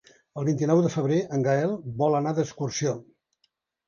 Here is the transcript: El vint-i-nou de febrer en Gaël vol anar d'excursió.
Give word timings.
El 0.41 0.45
vint-i-nou 0.45 0.79
de 0.85 0.89
febrer 0.93 1.19
en 1.37 1.45
Gaël 1.47 1.75
vol 1.99 2.17
anar 2.21 2.33
d'excursió. 2.39 2.95